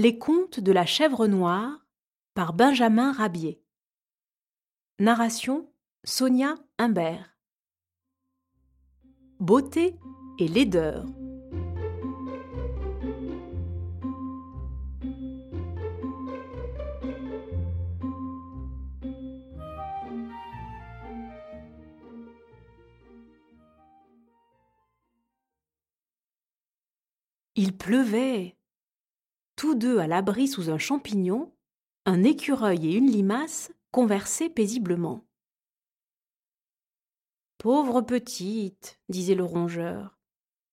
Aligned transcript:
Les 0.00 0.16
contes 0.16 0.60
de 0.60 0.70
la 0.70 0.86
chèvre 0.86 1.26
noire 1.26 1.84
par 2.34 2.52
Benjamin 2.52 3.10
Rabier. 3.10 3.60
Narration 5.00 5.68
Sonia 6.04 6.54
Humbert. 6.78 7.36
Beauté 9.40 9.96
et 10.38 10.46
laideur. 10.46 11.04
Il 27.56 27.76
pleuvait. 27.76 28.57
Tous 29.58 29.74
deux 29.74 29.98
à 29.98 30.06
l'abri 30.06 30.46
sous 30.46 30.70
un 30.70 30.78
champignon, 30.78 31.52
un 32.06 32.22
écureuil 32.22 32.86
et 32.86 32.96
une 32.96 33.10
limace 33.10 33.72
conversaient 33.90 34.48
paisiblement. 34.48 35.26
Pauvre 37.58 38.02
petite, 38.02 39.00
disait 39.08 39.34
le 39.34 39.42
rongeur, 39.42 40.16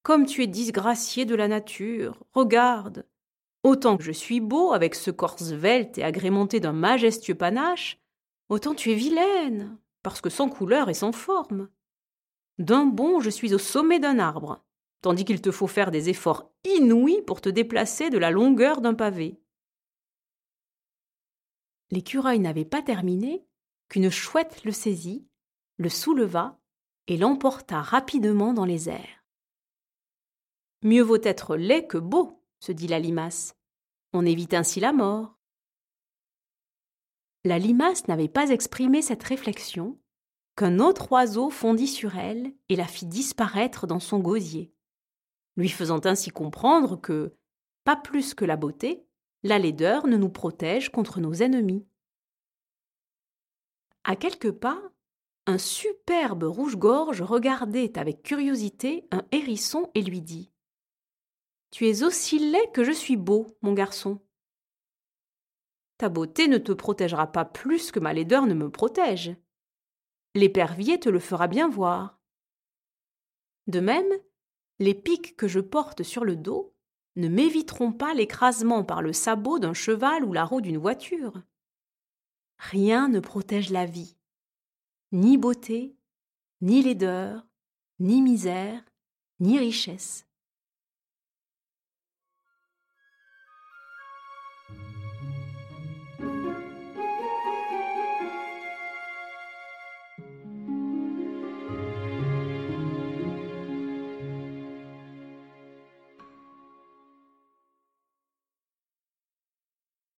comme 0.03 0.27
tu 0.27 0.43
es 0.43 0.47
disgraciée 0.47 1.25
de 1.25 1.33
la 1.33 1.47
nature, 1.47 2.23
regarde. 2.31 3.07
Autant 3.63 3.97
que 3.97 4.03
je 4.03 4.11
suis 4.11 4.39
beau 4.39 4.71
avec 4.71 4.93
ce 4.93 5.09
corps 5.09 5.39
svelte 5.39 5.97
et 5.97 6.03
agrémenté 6.03 6.59
d'un 6.59 6.71
majestueux 6.71 7.33
panache, 7.33 7.99
autant 8.49 8.75
tu 8.75 8.91
es 8.91 8.95
vilaine, 8.95 9.79
parce 10.03 10.21
que 10.21 10.29
sans 10.29 10.47
couleur 10.47 10.91
et 10.91 10.93
sans 10.93 11.11
forme. 11.11 11.69
D'un 12.59 12.85
bond 12.85 13.19
je 13.19 13.31
suis 13.31 13.55
au 13.55 13.57
sommet 13.57 13.97
d'un 13.97 14.19
arbre, 14.19 14.63
tandis 15.01 15.25
qu'il 15.25 15.41
te 15.41 15.51
faut 15.51 15.67
faire 15.67 15.91
des 15.91 16.09
efforts 16.09 16.51
inouïs 16.63 17.21
pour 17.21 17.41
te 17.41 17.49
déplacer 17.49 18.09
de 18.09 18.17
la 18.17 18.31
longueur 18.31 18.81
d'un 18.81 18.93
pavé. 18.93 19.39
L'écureuil 21.91 22.39
n'avait 22.39 22.65
pas 22.65 22.81
terminé 22.81 23.45
qu'une 23.89 24.09
chouette 24.09 24.63
le 24.63 24.71
saisit, 24.71 25.27
le 25.77 25.89
souleva 25.89 26.59
et 27.07 27.17
l'emporta 27.17 27.81
rapidement 27.81 28.53
dans 28.53 28.65
les 28.65 28.89
airs. 28.89 29.23
Mieux 30.81 31.03
vaut 31.03 31.21
être 31.21 31.55
laid 31.55 31.87
que 31.87 31.97
beau, 31.97 32.41
se 32.59 32.71
dit 32.71 32.87
la 32.87 32.99
limace. 32.99 33.55
On 34.13 34.25
évite 34.25 34.53
ainsi 34.53 34.79
la 34.79 34.93
mort. 34.93 35.37
La 37.43 37.59
limace 37.59 38.07
n'avait 38.07 38.27
pas 38.27 38.49
exprimé 38.49 39.01
cette 39.01 39.23
réflexion 39.23 39.99
qu'un 40.55 40.79
autre 40.79 41.11
oiseau 41.11 41.49
fondit 41.49 41.87
sur 41.87 42.17
elle 42.17 42.53
et 42.69 42.75
la 42.75 42.87
fit 42.87 43.05
disparaître 43.05 43.87
dans 43.87 43.99
son 43.99 44.19
gosier 44.19 44.74
lui 45.57 45.69
faisant 45.69 46.05
ainsi 46.05 46.29
comprendre 46.29 46.99
que, 46.99 47.35
pas 47.83 47.95
plus 47.95 48.33
que 48.33 48.45
la 48.45 48.57
beauté, 48.57 49.05
la 49.43 49.59
laideur 49.59 50.07
ne 50.07 50.17
nous 50.17 50.29
protège 50.29 50.89
contre 50.89 51.19
nos 51.19 51.33
ennemis. 51.33 51.87
À 54.03 54.15
quelques 54.15 54.51
pas, 54.51 54.81
un 55.47 55.57
superbe 55.57 56.43
rouge-gorge 56.43 57.21
regardait 57.21 57.97
avec 57.97 58.23
curiosité 58.23 59.07
un 59.11 59.23
hérisson 59.31 59.91
et 59.93 60.01
lui 60.01 60.21
dit 60.21 60.51
Tu 61.71 61.87
es 61.87 62.03
aussi 62.03 62.39
laid 62.39 62.71
que 62.73 62.83
je 62.83 62.91
suis 62.91 63.17
beau, 63.17 63.47
mon 63.61 63.73
garçon. 63.73 64.19
Ta 65.97 66.09
beauté 66.09 66.47
ne 66.47 66.57
te 66.57 66.71
protégera 66.71 67.31
pas 67.31 67.45
plus 67.45 67.91
que 67.91 67.99
ma 67.99 68.13
laideur 68.13 68.47
ne 68.47 68.53
me 68.53 68.69
protège. 68.69 69.35
L'épervier 70.33 70.99
te 70.99 71.07
le 71.07 71.19
fera 71.19 71.47
bien 71.47 71.69
voir. 71.69 72.19
De 73.67 73.79
même, 73.79 74.11
les 74.79 74.93
pics 74.93 75.35
que 75.35 75.47
je 75.47 75.59
porte 75.59 76.03
sur 76.03 76.25
le 76.25 76.35
dos 76.35 76.73
ne 77.15 77.27
m'éviteront 77.27 77.93
pas 77.93 78.13
l'écrasement 78.13 78.83
par 78.83 79.01
le 79.01 79.13
sabot 79.13 79.59
d'un 79.59 79.73
cheval 79.73 80.25
ou 80.25 80.33
la 80.33 80.43
roue 80.43 80.61
d'une 80.61 80.77
voiture. 80.77 81.41
Rien 82.57 83.07
ne 83.07 83.19
protège 83.19 83.69
la 83.69 83.85
vie, 83.85 84.17
ni 85.11 85.37
beauté, 85.37 85.95
ni 86.61 86.81
laideur, 86.81 87.45
ni 87.99 88.21
misère, 88.21 88.83
ni 89.39 89.57
richesse. 89.57 90.24